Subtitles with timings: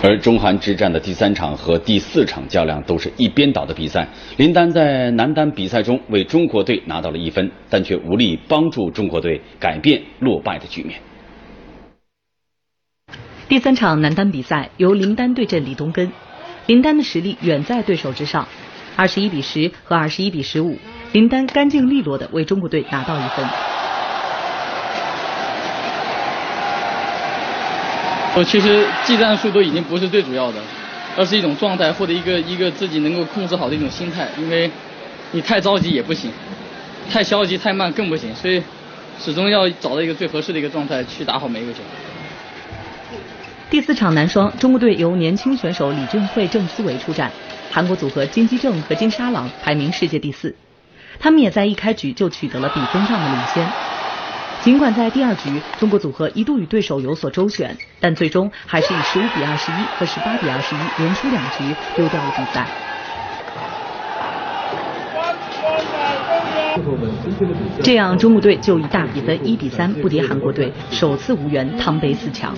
[0.00, 4.06] 而中韩之战的第三场和第四场较量都是一边倒的比赛。
[4.36, 11.00] 林丹在男单比赛中为中国队拿到了一分，但却无力帮助中国队改变落败的局面。
[13.48, 16.12] 第三场男单比赛由林丹对阵李东根，
[16.66, 18.46] 林丹的实力远在对手之上，
[18.94, 20.76] 二十一比十和二十一比十五，
[21.12, 23.44] 林丹干净利落的为中国队拿到一分。
[28.36, 30.58] 我其实技战术都已经不是最主要的，
[31.16, 34.28] 而是一种状态或者一个一个自己能够控制好的一种心态。
[34.38, 34.70] 因为
[35.32, 36.30] 你太着急也不行，
[37.10, 38.62] 太消极太慢更不行，所以
[39.18, 41.80] 始终要找到一个最合适的一个状态去打好每一个球。
[43.70, 47.32] 第四场男双，中国队由年轻选手李俊慧、郑思维出战，
[47.70, 50.54] 韩国组合金基正和金沙朗排名世界第四，
[51.18, 53.68] 他们也在一开局就取得了比分上的领先。
[54.68, 62.66] 尽管在第二局，中国组合一度与对手有所周旋，但最终还是以十五比二十一和十八比二十一连输两局，丢掉了比赛。
[67.82, 72.54] 这样，中国队就以大比分一比三不敌韩国队，首次无缘汤杯四强。